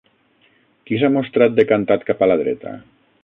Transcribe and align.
Qui 0.89 0.97
s'ha 1.01 1.11
mostrat 1.17 1.55
decantat 1.59 2.09
cap 2.09 2.23
a 2.27 2.31
la 2.33 2.39
dreta? 2.43 2.75